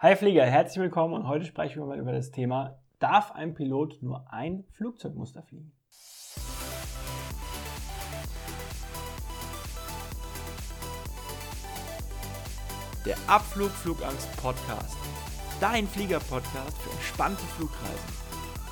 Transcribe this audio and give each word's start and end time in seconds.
Hi 0.00 0.14
Flieger, 0.14 0.44
herzlich 0.44 0.80
willkommen 0.80 1.12
und 1.12 1.26
heute 1.26 1.44
sprechen 1.44 1.82
wir 1.82 1.86
mal 1.86 1.98
über 1.98 2.12
das 2.12 2.30
Thema, 2.30 2.78
darf 3.00 3.32
ein 3.32 3.54
Pilot 3.54 4.00
nur 4.00 4.32
ein 4.32 4.62
Flugzeugmuster 4.70 5.42
fliegen? 5.42 5.72
Der 13.04 13.16
Abflug 13.26 13.70
Flugangst 13.70 14.30
Podcast. 14.40 14.96
Dein 15.60 15.88
Flieger-Podcast 15.88 16.78
für 16.78 16.90
entspannte 16.90 17.42
Flugreisen. 17.56 18.14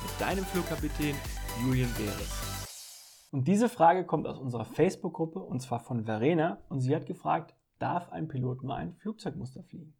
Mit 0.03 0.21
deinem 0.21 0.45
Flugkapitän 0.45 1.17
Julian 1.61 1.91
Beres. 1.97 3.27
Und 3.31 3.49
diese 3.49 3.67
Frage 3.67 4.05
kommt 4.05 4.27
aus 4.27 4.39
unserer 4.39 4.63
Facebook-Gruppe 4.63 5.39
und 5.39 5.59
zwar 5.59 5.81
von 5.81 6.05
Verena 6.05 6.61
und 6.69 6.79
sie 6.79 6.95
hat 6.95 7.05
gefragt, 7.05 7.53
darf 7.79 8.13
ein 8.13 8.29
Pilot 8.29 8.63
nur 8.63 8.77
ein 8.77 8.93
Flugzeugmuster 8.93 9.63
fliegen? 9.63 9.93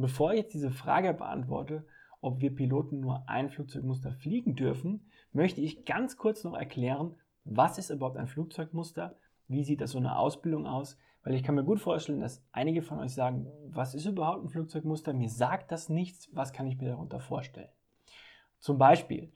Und 0.00 0.06
bevor 0.06 0.32
ich 0.32 0.38
jetzt 0.38 0.54
diese 0.54 0.70
Frage 0.70 1.12
beantworte, 1.12 1.84
ob 2.22 2.40
wir 2.40 2.54
Piloten 2.54 3.00
nur 3.00 3.28
ein 3.28 3.50
Flugzeugmuster 3.50 4.12
fliegen 4.12 4.54
dürfen, 4.56 5.04
möchte 5.34 5.60
ich 5.60 5.84
ganz 5.84 6.16
kurz 6.16 6.42
noch 6.42 6.54
erklären, 6.54 7.16
was 7.44 7.76
ist 7.76 7.90
überhaupt 7.90 8.16
ein 8.16 8.26
Flugzeugmuster, 8.26 9.14
wie 9.46 9.62
sieht 9.62 9.82
das 9.82 9.90
so 9.90 9.98
eine 9.98 10.16
Ausbildung 10.16 10.66
aus, 10.66 10.96
weil 11.22 11.34
ich 11.34 11.42
kann 11.42 11.54
mir 11.54 11.64
gut 11.64 11.80
vorstellen, 11.80 12.20
dass 12.20 12.42
einige 12.50 12.80
von 12.80 12.98
euch 12.98 13.12
sagen, 13.12 13.46
was 13.66 13.94
ist 13.94 14.06
überhaupt 14.06 14.42
ein 14.42 14.48
Flugzeugmuster, 14.48 15.12
mir 15.12 15.28
sagt 15.28 15.70
das 15.70 15.90
nichts, 15.90 16.30
was 16.32 16.54
kann 16.54 16.66
ich 16.66 16.78
mir 16.78 16.88
darunter 16.88 17.20
vorstellen. 17.20 17.68
Zum 18.58 18.78
Beispiel 18.78 19.30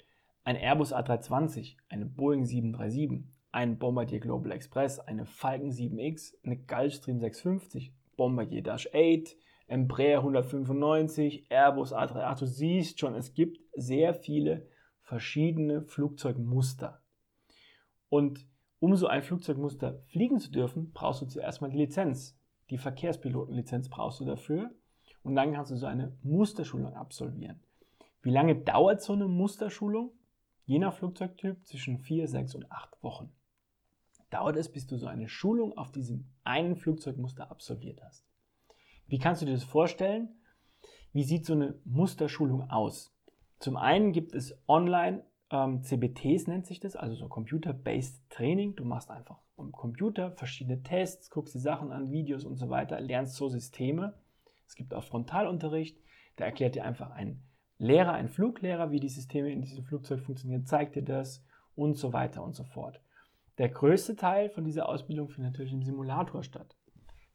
ein 0.44 0.56
Airbus 0.56 0.94
A320, 0.94 1.76
eine 1.90 2.06
Boeing 2.06 2.46
737, 2.46 3.22
ein 3.52 3.78
Bombardier 3.78 4.20
Global 4.20 4.50
Express, 4.50 4.98
eine 4.98 5.26
Falcon 5.26 5.72
7X, 5.72 6.36
eine 6.42 6.56
Gulfstream 6.56 7.20
650, 7.20 7.92
Bombardier 8.16 8.62
Dash 8.62 8.88
8, 8.94 9.36
Embraer 9.66 10.18
195, 10.18 11.50
Airbus 11.50 11.94
A380. 11.94 12.38
Du 12.40 12.46
siehst 12.46 13.00
schon, 13.00 13.14
es 13.14 13.34
gibt 13.34 13.60
sehr 13.74 14.14
viele 14.14 14.66
verschiedene 15.02 15.82
Flugzeugmuster. 15.82 17.02
Und 18.08 18.46
um 18.80 18.96
so 18.96 19.06
ein 19.06 19.22
Flugzeugmuster 19.22 20.02
fliegen 20.06 20.38
zu 20.38 20.50
dürfen, 20.50 20.92
brauchst 20.92 21.22
du 21.22 21.26
zuerst 21.26 21.62
mal 21.62 21.70
die 21.70 21.78
Lizenz. 21.78 22.38
Die 22.70 22.78
Verkehrspilotenlizenz 22.78 23.88
brauchst 23.88 24.20
du 24.20 24.24
dafür. 24.24 24.70
Und 25.22 25.34
dann 25.36 25.52
kannst 25.52 25.70
du 25.70 25.76
so 25.76 25.86
eine 25.86 26.16
Musterschulung 26.22 26.94
absolvieren. 26.94 27.60
Wie 28.22 28.30
lange 28.30 28.56
dauert 28.56 29.02
so 29.02 29.14
eine 29.14 29.26
Musterschulung? 29.26 30.12
Je 30.66 30.78
nach 30.78 30.94
Flugzeugtyp 30.94 31.64
zwischen 31.66 31.98
4, 31.98 32.28
6 32.28 32.54
und 32.54 32.70
8 32.70 33.02
Wochen. 33.02 33.32
Dauert 34.30 34.56
es, 34.56 34.70
bis 34.70 34.86
du 34.86 34.96
so 34.96 35.06
eine 35.06 35.28
Schulung 35.28 35.76
auf 35.76 35.92
diesem 35.92 36.26
einen 36.42 36.76
Flugzeugmuster 36.76 37.50
absolviert 37.50 38.02
hast. 38.02 38.26
Wie 39.06 39.18
kannst 39.18 39.42
du 39.42 39.46
dir 39.46 39.52
das 39.52 39.64
vorstellen? 39.64 40.28
Wie 41.12 41.24
sieht 41.24 41.46
so 41.46 41.52
eine 41.52 41.74
Musterschulung 41.84 42.70
aus? 42.70 43.14
Zum 43.58 43.76
einen 43.76 44.12
gibt 44.12 44.34
es 44.34 44.58
online 44.66 45.24
ähm, 45.54 45.82
CBTs 45.82 46.48
nennt 46.48 46.66
sich 46.66 46.80
das, 46.80 46.96
also 46.96 47.14
so 47.14 47.28
Computer-Based 47.28 48.28
Training. 48.30 48.74
Du 48.74 48.84
machst 48.84 49.10
einfach 49.10 49.38
am 49.56 49.70
Computer 49.70 50.32
verschiedene 50.32 50.82
Tests, 50.82 51.30
guckst 51.30 51.54
die 51.54 51.60
Sachen 51.60 51.92
an, 51.92 52.10
Videos 52.10 52.44
und 52.44 52.56
so 52.56 52.70
weiter, 52.70 53.00
lernst 53.00 53.36
so 53.36 53.48
Systeme. 53.48 54.14
Es 54.66 54.74
gibt 54.74 54.92
auch 54.94 55.04
Frontalunterricht, 55.04 55.98
da 56.36 56.44
erklärt 56.44 56.74
dir 56.74 56.84
einfach 56.84 57.10
ein 57.10 57.42
Lehrer, 57.78 58.12
ein 58.12 58.28
Fluglehrer, 58.28 58.90
wie 58.90 59.00
die 59.00 59.08
Systeme 59.08 59.52
in 59.52 59.60
diesem 59.60 59.84
Flugzeug 59.84 60.20
funktionieren, 60.20 60.64
zeigt 60.64 60.96
dir 60.96 61.02
das 61.02 61.44
und 61.76 61.94
so 61.96 62.12
weiter 62.12 62.42
und 62.42 62.54
so 62.54 62.64
fort. 62.64 63.00
Der 63.58 63.68
größte 63.68 64.16
Teil 64.16 64.50
von 64.50 64.64
dieser 64.64 64.88
Ausbildung 64.88 65.28
findet 65.28 65.52
natürlich 65.52 65.72
im 65.72 65.82
Simulator 65.82 66.42
statt. 66.42 66.76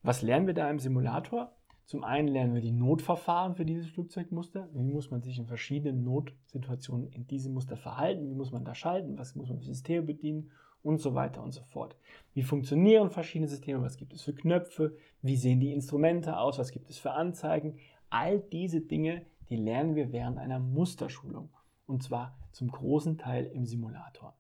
Was 0.02 0.22
lernen 0.22 0.48
wir 0.48 0.54
da 0.54 0.70
im 0.70 0.80
Simulator? 0.80 1.56
Zum 1.90 2.04
einen 2.04 2.28
lernen 2.28 2.54
wir 2.54 2.62
die 2.62 2.72
Notverfahren 2.72 3.56
für 3.56 3.66
dieses 3.66 3.88
Flugzeugmuster. 3.88 4.70
Wie 4.74 4.84
muss 4.84 5.10
man 5.10 5.24
sich 5.24 5.40
in 5.40 5.48
verschiedenen 5.48 6.04
Notsituationen 6.04 7.08
in 7.08 7.26
diesem 7.26 7.56
Muster 7.56 7.78
verhalten? 7.78 8.30
Wie 8.30 8.36
muss 8.36 8.52
man 8.52 8.64
da 8.64 8.76
schalten? 8.76 9.18
Was 9.18 9.34
muss 9.34 9.50
man 9.50 9.58
für 9.58 9.66
Systeme 9.66 10.04
bedienen? 10.04 10.52
Und 10.84 11.02
so 11.02 11.16
weiter 11.16 11.42
und 11.42 11.52
so 11.52 11.64
fort. 11.64 11.98
Wie 12.36 12.44
funktionieren 12.44 13.10
verschiedene 13.10 13.48
Systeme? 13.48 13.82
Was 13.82 13.98
gibt 13.98 14.14
es 14.14 14.22
für 14.22 14.36
Knöpfe? 14.36 14.96
Wie 15.24 15.36
sehen 15.36 15.60
die 15.60 15.74
Instrumente 15.74 16.38
aus? 16.38 16.60
Was 16.60 16.70
gibt 16.70 16.92
es 16.92 17.00
für 17.00 17.14
Anzeigen? 17.14 17.80
All 18.12 18.40
diese 18.40 18.82
Dinge, 18.82 19.26
die 19.50 19.56
lernen 19.56 19.96
wir 19.96 20.12
während 20.12 20.38
einer 20.38 20.60
Musterschulung. 20.60 21.50
Und 21.88 22.04
zwar 22.04 22.38
zum 22.52 22.68
großen 22.68 23.18
Teil 23.18 23.48
im 23.48 23.66
Simulator. 23.66 24.38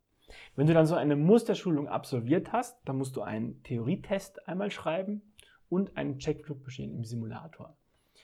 Wenn 0.55 0.67
du 0.67 0.75
dann 0.75 0.85
so 0.85 0.93
eine 0.93 1.15
Musterschulung 1.15 1.87
absolviert 1.87 2.53
hast, 2.53 2.77
dann 2.85 2.99
musst 2.99 3.15
du 3.15 3.23
einen 3.23 3.63
Theorietest 3.63 4.47
einmal 4.47 4.69
schreiben 4.69 5.23
und 5.69 5.95
einen 5.97 6.19
Checkflug 6.19 6.63
bestehen 6.63 6.93
im 6.93 7.03
Simulator. 7.03 7.77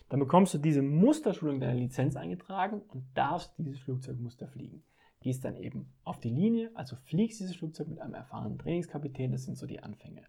Dann 0.10 0.20
bekommst 0.20 0.54
du 0.54 0.58
diese 0.58 0.82
Musterschulung 0.82 1.60
deiner 1.60 1.80
Lizenz 1.80 2.16
eingetragen 2.16 2.82
und 2.90 3.06
darfst 3.16 3.58
dieses 3.58 3.80
Flugzeugmuster 3.80 4.48
fliegen. 4.48 4.84
Gehst 5.22 5.46
dann 5.46 5.56
eben 5.56 5.92
auf 6.04 6.20
die 6.20 6.30
Linie, 6.30 6.72
also 6.76 6.96
fliegst 6.96 7.40
dieses 7.40 7.56
Flugzeug 7.56 7.88
mit 7.88 8.00
einem 8.00 8.14
erfahrenen 8.14 8.60
Trainingskapitän, 8.60 9.32
das 9.32 9.44
sind 9.44 9.58
so 9.58 9.66
die 9.66 9.82
Anfänge. 9.82 10.24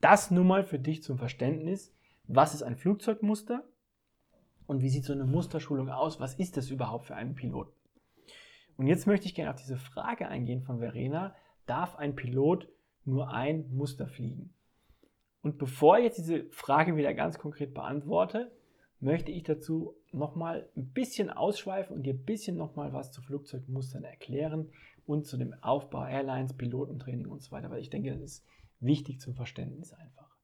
Das 0.00 0.30
nun 0.30 0.46
mal 0.46 0.64
für 0.64 0.78
dich 0.78 1.02
zum 1.02 1.16
Verständnis, 1.16 1.94
was 2.24 2.54
ist 2.54 2.62
ein 2.62 2.76
Flugzeugmuster 2.76 3.64
und 4.66 4.82
wie 4.82 4.90
sieht 4.90 5.04
so 5.04 5.12
eine 5.12 5.24
Musterschulung 5.24 5.88
aus, 5.88 6.20
was 6.20 6.34
ist 6.34 6.56
das 6.56 6.70
überhaupt 6.70 7.06
für 7.06 7.16
einen 7.16 7.34
Piloten? 7.34 7.72
Und 8.76 8.88
jetzt 8.88 9.06
möchte 9.06 9.26
ich 9.26 9.34
gerne 9.34 9.50
auf 9.50 9.60
diese 9.60 9.78
Frage 9.78 10.28
eingehen 10.28 10.62
von 10.62 10.80
Verena, 10.80 11.34
darf 11.64 11.96
ein 11.96 12.14
Pilot 12.14 12.68
nur 13.04 13.30
ein 13.30 13.70
Muster 13.74 14.06
fliegen? 14.06 14.52
Und 15.46 15.58
bevor 15.58 15.98
ich 15.98 16.02
jetzt 16.02 16.18
diese 16.18 16.46
Frage 16.50 16.96
wieder 16.96 17.14
ganz 17.14 17.38
konkret 17.38 17.72
beantworte, 17.72 18.50
möchte 18.98 19.30
ich 19.30 19.44
dazu 19.44 19.94
nochmal 20.10 20.68
ein 20.76 20.88
bisschen 20.88 21.30
ausschweifen 21.30 21.94
und 21.94 22.02
dir 22.02 22.14
ein 22.14 22.24
bisschen 22.24 22.56
nochmal 22.56 22.92
was 22.92 23.12
zu 23.12 23.22
Flugzeugmustern 23.22 24.02
erklären 24.02 24.72
und 25.06 25.24
zu 25.24 25.36
dem 25.36 25.54
Aufbau 25.62 26.04
Airlines, 26.04 26.54
Pilotentraining 26.54 27.28
und 27.28 27.44
so 27.44 27.52
weiter, 27.52 27.70
weil 27.70 27.80
ich 27.80 27.90
denke, 27.90 28.10
das 28.10 28.20
ist 28.20 28.46
wichtig 28.80 29.20
zum 29.20 29.36
Verständnis 29.36 29.92
einfach. 29.92 30.36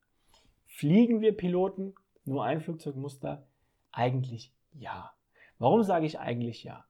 Fliegen 0.66 1.20
wir 1.20 1.36
Piloten 1.36 1.96
nur 2.24 2.44
ein 2.44 2.60
Flugzeugmuster? 2.60 3.44
Eigentlich 3.90 4.54
ja. 4.72 5.10
Warum 5.58 5.82
sage 5.82 6.06
ich 6.06 6.20
eigentlich 6.20 6.62
ja? 6.62 6.84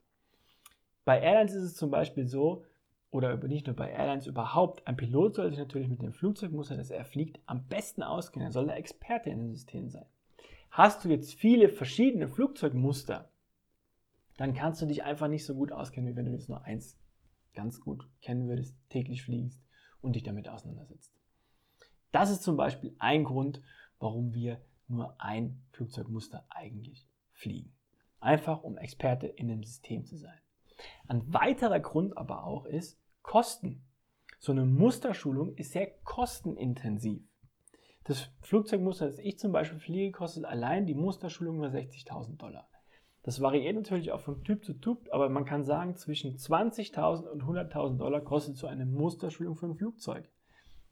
Bei 1.06 1.18
Airlines 1.18 1.54
ist 1.54 1.62
es 1.62 1.76
zum 1.76 1.90
Beispiel 1.90 2.26
so, 2.26 2.66
oder 3.12 3.36
nicht 3.36 3.66
nur 3.66 3.76
bei 3.76 3.90
Airlines 3.90 4.26
überhaupt, 4.26 4.86
ein 4.86 4.96
Pilot 4.96 5.34
sollte 5.34 5.50
sich 5.50 5.58
natürlich 5.58 5.88
mit 5.88 6.00
dem 6.00 6.14
Flugzeugmuster, 6.14 6.76
das 6.76 6.90
er 6.90 7.04
fliegt, 7.04 7.38
am 7.44 7.68
besten 7.68 8.02
auskennen. 8.02 8.48
Er 8.48 8.52
soll 8.52 8.66
der 8.66 8.78
Experte 8.78 9.28
in 9.28 9.38
dem 9.38 9.52
System 9.52 9.90
sein. 9.90 10.06
Hast 10.70 11.04
du 11.04 11.10
jetzt 11.10 11.34
viele 11.34 11.68
verschiedene 11.68 12.26
Flugzeugmuster, 12.26 13.30
dann 14.38 14.54
kannst 14.54 14.80
du 14.80 14.86
dich 14.86 15.04
einfach 15.04 15.28
nicht 15.28 15.44
so 15.44 15.54
gut 15.54 15.72
auskennen, 15.72 16.10
wie 16.10 16.16
wenn 16.16 16.24
du 16.24 16.32
jetzt 16.32 16.48
nur 16.48 16.64
eins 16.64 16.98
ganz 17.52 17.80
gut 17.82 18.08
kennen 18.22 18.48
würdest, 18.48 18.74
täglich 18.88 19.22
fliegst 19.22 19.62
und 20.00 20.16
dich 20.16 20.22
damit 20.22 20.48
auseinandersetzt. 20.48 21.14
Das 22.12 22.30
ist 22.30 22.42
zum 22.42 22.56
Beispiel 22.56 22.96
ein 22.98 23.24
Grund, 23.24 23.62
warum 23.98 24.32
wir 24.32 24.62
nur 24.88 25.20
ein 25.20 25.62
Flugzeugmuster 25.72 26.46
eigentlich 26.48 27.06
fliegen. 27.32 27.74
Einfach 28.20 28.62
um 28.62 28.78
Experte 28.78 29.26
in 29.26 29.48
dem 29.48 29.62
System 29.62 30.06
zu 30.06 30.16
sein. 30.16 30.38
Ein 31.08 31.30
weiterer 31.32 31.80
Grund 31.80 32.16
aber 32.16 32.44
auch 32.44 32.64
ist, 32.64 33.01
Kosten. 33.22 33.84
So 34.38 34.52
eine 34.52 34.64
Musterschulung 34.64 35.54
ist 35.56 35.72
sehr 35.72 35.86
kostenintensiv. 36.04 37.22
Das 38.04 38.28
Flugzeugmuster, 38.40 39.06
das 39.06 39.18
ich 39.18 39.38
zum 39.38 39.52
Beispiel 39.52 39.78
fliege, 39.78 40.12
kostet 40.12 40.44
allein 40.44 40.86
die 40.86 40.94
Musterschulung 40.94 41.58
nur 41.58 41.68
60.000 41.68 42.36
Dollar. 42.36 42.68
Das 43.22 43.40
variiert 43.40 43.76
natürlich 43.76 44.10
auch 44.10 44.20
von 44.20 44.42
Typ 44.42 44.64
zu 44.64 44.74
Typ, 44.74 45.08
aber 45.12 45.28
man 45.28 45.44
kann 45.44 45.62
sagen, 45.62 45.94
zwischen 45.94 46.36
20.000 46.36 47.28
und 47.28 47.44
100.000 47.44 47.98
Dollar 47.98 48.20
kostet 48.20 48.56
so 48.56 48.66
eine 48.66 48.84
Musterschulung 48.84 49.54
für 49.54 49.66
ein 49.66 49.76
Flugzeug. 49.76 50.28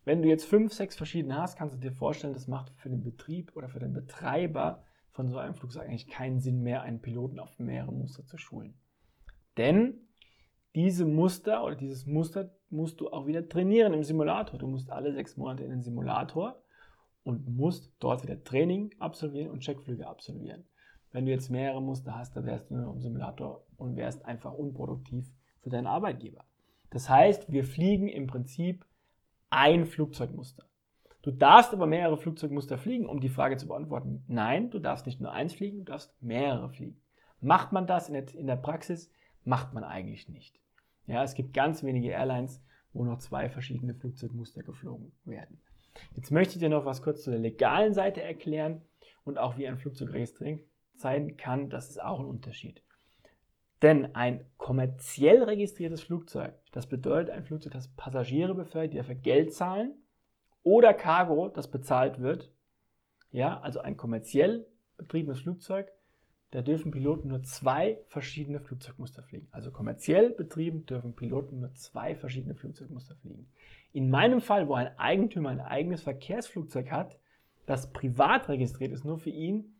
Wenn 0.05 0.23
du 0.23 0.29
jetzt 0.29 0.45
fünf, 0.45 0.73
sechs 0.73 0.97
verschiedene 0.97 1.37
hast, 1.37 1.59
kannst 1.59 1.75
du 1.75 1.81
dir 1.81 1.93
vorstellen, 1.93 2.33
das 2.33 2.47
macht 2.47 2.71
für 2.77 2.89
den 2.89 3.03
Betrieb 3.03 3.57
oder 3.57 3.69
für 3.69 3.81
den 3.81 3.93
Betreiber 3.93 4.85
von 5.11 5.29
so 5.29 5.39
einem 5.39 5.55
Flugzeug 5.55 5.89
eigentlich 5.89 6.07
keinen 6.07 6.41
Sinn 6.41 6.63
mehr, 6.63 6.83
einen 6.83 7.03
Piloten 7.03 7.41
auf 7.41 7.59
mehrere 7.59 7.93
Muster 7.93 8.25
zu 8.25 8.39
schulen. 8.39 8.75
Denn 9.57 10.09
diese 10.75 11.05
Muster 11.05 11.65
oder 11.65 11.75
dieses 11.75 12.07
Muster 12.07 12.51
musst 12.71 13.01
du 13.01 13.11
auch 13.11 13.27
wieder 13.27 13.49
trainieren 13.49 13.93
im 13.93 14.05
Simulator. 14.05 14.59
Du 14.59 14.67
musst 14.67 14.91
alle 14.91 15.13
sechs 15.13 15.37
Monate 15.37 15.65
in 15.65 15.71
den 15.71 15.83
Simulator 15.83 16.63
und 17.25 17.49
musst 17.49 17.93
dort 17.99 18.23
wieder 18.23 18.43
Training 18.43 18.95
absolvieren 18.99 19.51
und 19.51 19.61
Checkflüge 19.61 20.07
absolvieren. 20.07 20.65
Wenn 21.13 21.27
du 21.27 21.33
jetzt 21.33 21.51
mehrere 21.51 21.83
Muster 21.83 22.17
hast, 22.17 22.37
dann 22.37 22.47
wärst 22.47 22.71
du 22.71 22.77
nur 22.77 22.93
im 22.93 23.01
Simulator 23.01 23.65
und 23.77 23.97
wärst 23.97 24.25
einfach 24.25 24.53
unproduktiv 24.53 25.27
für 25.61 25.71
deinen 25.71 25.89
Arbeitgeber. 25.89 26.45
Das 26.91 27.09
heißt, 27.09 27.51
wir 27.51 27.65
fliegen 27.65 28.09
im 28.09 28.27
Prinzip 28.27 28.85
ein 29.51 29.87
Flugzeugmuster. 29.87 30.65
Du 31.23 31.33
darfst 31.33 31.73
aber 31.73 31.87
mehrere 31.87 32.17
Flugzeugmuster 32.17 32.79
fliegen, 32.79 33.07
um 33.07 33.21
die 33.21 33.29
Frage 33.29 33.57
zu 33.57 33.69
beantworten. 33.69 34.25
Nein, 34.27 34.71
du 34.71 34.79
darfst 34.79 35.05
nicht 35.05 35.21
nur 35.21 35.33
eins 35.33 35.53
fliegen, 35.53 35.79
du 35.79 35.85
darfst 35.85 36.15
mehrere 36.23 36.71
fliegen. 36.71 37.01
Macht 37.41 37.73
man 37.73 37.87
das 37.87 38.09
in 38.09 38.15
der, 38.15 38.35
in 38.35 38.47
der 38.47 38.57
Praxis? 38.57 39.11
Macht 39.45 39.73
man 39.73 39.85
eigentlich 39.85 40.29
nicht. 40.29 40.61
Ja, 41.07 41.23
es 41.25 41.35
gibt 41.35 41.55
ganz 41.55 41.83
wenige 41.83 42.11
Airlines, 42.11 42.63
wo 42.93 43.05
noch 43.05 43.19
zwei 43.19 43.49
verschiedene 43.49 43.95
Flugzeugmuster 43.95 44.63
geflogen 44.63 45.13
werden. 45.25 45.61
Jetzt 46.15 46.31
möchte 46.31 46.55
ich 46.55 46.61
dir 46.61 46.69
noch 46.69 46.85
was 46.85 47.03
kurz 47.03 47.23
zu 47.23 47.31
der 47.31 47.41
legalen 47.41 47.95
Seite 47.95 48.23
erklären 48.23 48.83
und 49.25 49.39
auch 49.39 49.59
wie 49.59 49.67
ein 49.67 49.79
Flugzeugregistrierung 49.79 50.61
sein 50.95 51.37
kann, 51.37 51.71
das 51.71 51.91
ist 51.91 52.03
auch 52.03 52.21
ein 52.21 52.27
Unterschied. 52.27 52.83
Denn 53.83 54.15
ein 54.15 54.45
kommerziell 54.59 55.43
registriertes 55.43 56.03
Flugzeug, 56.03 56.55
das 56.73 56.87
bedeutet 56.87 57.31
ein 57.31 57.45
Flugzeug, 57.45 57.73
das 57.73 57.89
Passagiere 57.89 58.55
befördert, 58.55 58.93
die 58.93 58.99
dafür 58.99 59.15
Geld 59.15 59.55
zahlen, 59.55 59.95
oder 60.63 60.93
Cargo, 60.93 61.49
das 61.49 61.71
bezahlt 61.71 62.21
wird. 62.21 62.53
Ja, 63.31 63.61
also 63.61 63.81
ein 63.81 63.97
kommerziell 63.97 64.67
betriebenes 64.99 65.41
Flugzeug, 65.41 65.91
da 66.51 66.63
dürfen 66.63 66.91
Piloten 66.91 67.29
nur 67.29 67.43
zwei 67.43 68.01
verschiedene 68.09 68.61
Flugzeugmuster 68.61 69.23
fliegen. 69.23 69.49
Also 69.53 69.71
kommerziell 69.71 70.31
betrieben 70.31 70.85
dürfen 70.85 71.15
Piloten 71.15 71.61
nur 71.61 71.73
zwei 71.75 72.15
verschiedene 72.15 72.55
Flugzeugmuster 72.55 73.15
fliegen. 73.17 73.49
In 73.93 74.11
meinem 74.11 74.41
Fall, 74.41 74.69
wo 74.69 74.75
ein 74.75 74.99
Eigentümer 74.99 75.51
ein 75.51 75.61
eigenes 75.61 76.03
Verkehrsflugzeug 76.03 76.91
hat, 76.91 77.19
das 77.67 77.93
privat 77.93 78.49
registriert 78.49 78.93
ist, 78.93 79.05
nur 79.05 79.19
für 79.19 79.31
ihn, 79.31 79.77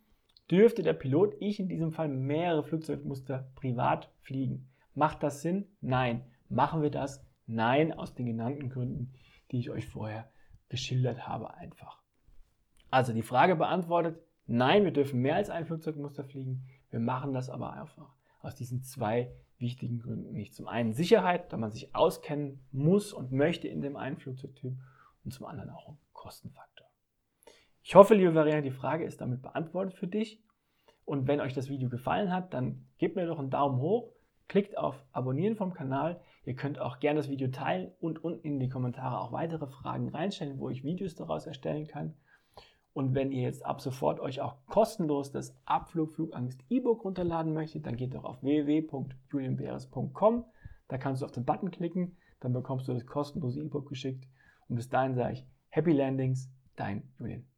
dürfte 0.51 0.83
der 0.83 0.93
Pilot, 0.93 1.35
ich 1.41 1.59
in 1.59 1.69
diesem 1.69 1.93
Fall, 1.93 2.09
mehrere 2.09 2.63
Flugzeugmuster 2.63 3.51
privat 3.57 4.13
fliegen. 4.21 4.69
Macht 4.95 5.23
das 5.23 5.43
Sinn? 5.43 5.67
Nein. 5.81 6.25
Machen 6.49 6.83
wir 6.83 6.91
das? 6.91 7.25
Nein, 7.47 7.93
aus 7.93 8.15
den 8.15 8.27
genannten 8.27 8.71
Gründen, 8.71 9.13
die 9.51 9.59
ich 9.59 9.71
euch 9.71 9.87
vorher 9.87 10.31
geschildert 10.69 11.27
habe, 11.27 11.55
einfach. 11.55 12.01
Also 12.91 13.13
die 13.13 13.23
Frage 13.23 13.57
beantwortet, 13.57 14.21
nein, 14.51 14.85
wir 14.85 14.93
dürfen 14.93 15.21
mehr 15.21 15.37
als 15.37 15.51
ein 15.51 15.67
Flugzeugmuster 15.67 16.25
fliegen. 16.25 16.65
Wir 16.91 17.01
machen 17.01 17.33
das 17.33 17.51
aber 17.51 17.73
einfach 17.73 18.15
aus 18.43 18.55
diesen 18.55 18.83
zwei 18.83 19.33
wichtigen 19.59 19.99
Gründen 19.99 20.33
nicht. 20.33 20.55
Zum 20.55 20.67
einen 20.67 20.93
Sicherheit, 20.93 21.53
da 21.53 21.57
man 21.57 21.71
sich 21.71 21.95
auskennen 21.95 22.61
muss 22.73 23.13
und 23.13 23.33
möchte 23.33 23.69
in 23.69 23.83
dem 23.83 23.97
einen 23.97 24.17
Flugzeugtyp 24.17 24.77
und 25.25 25.33
zum 25.33 25.47
anderen 25.47 25.71
auch 25.71 25.95
Kostenfaktor. 26.13 26.87
Ich 27.83 27.95
hoffe, 27.95 28.15
liebe 28.15 28.33
Verena, 28.33 28.61
die 28.61 28.71
Frage 28.71 29.05
ist 29.05 29.21
damit 29.21 29.43
beantwortet 29.43 29.95
für 29.95 30.07
dich. 30.07 30.43
Und 31.05 31.27
wenn 31.27 31.41
euch 31.41 31.55
das 31.55 31.69
Video 31.69 31.89
gefallen 31.89 32.33
hat, 32.33 32.55
dann 32.55 32.87
gebt 32.99 33.17
mir 33.17 33.27
doch 33.27 33.39
einen 33.39 33.51
Daumen 33.51 33.81
hoch, 33.81 34.13
klickt 34.49 34.77
auf 34.77 35.03
Abonnieren 35.13 35.57
vom 35.57 35.73
Kanal. 35.73 36.21
Ihr 36.45 36.55
könnt 36.55 36.79
auch 36.79 37.01
gerne 37.01 37.19
das 37.19 37.29
Video 37.29 37.49
teilen 37.49 37.93
und 38.01 38.23
unten 38.23 38.47
in 38.47 38.61
die 38.61 38.69
Kommentare 38.69 39.19
auch 39.19 39.33
weitere 39.33 39.67
Fragen 39.67 40.09
reinstellen, 40.09 40.59
wo 40.59 40.71
ich 40.71 40.85
Videos 40.85 41.15
daraus 41.15 41.47
erstellen 41.47 41.87
kann. 41.87 42.15
Und 43.01 43.15
wenn 43.15 43.33
ihr 43.33 43.45
jetzt 43.45 43.65
ab 43.65 43.81
sofort 43.81 44.21
euch 44.21 44.43
auch 44.43 44.57
kostenlos 44.67 45.33
das 45.33 45.57
Abflug 45.65 46.13
Flugangst 46.13 46.63
E-Book 46.69 47.03
runterladen 47.03 47.55
möchtet, 47.55 47.87
dann 47.87 47.97
geht 47.97 48.13
doch 48.13 48.25
auf 48.25 48.43
www.julienbeeres.com. 48.43 50.45
Da 50.87 50.99
kannst 50.99 51.23
du 51.23 51.25
auf 51.25 51.33
den 51.33 51.47
Button 51.47 51.71
klicken, 51.71 52.19
dann 52.41 52.53
bekommst 52.53 52.89
du 52.89 52.93
das 52.93 53.07
kostenlose 53.07 53.63
E-Book 53.63 53.89
geschickt. 53.89 54.29
Und 54.69 54.77
bis 54.77 54.91
dahin 54.91 55.15
sage 55.15 55.33
ich 55.33 55.47
Happy 55.71 55.93
Landings, 55.93 56.53
dein 56.77 57.11
Julian. 57.19 57.50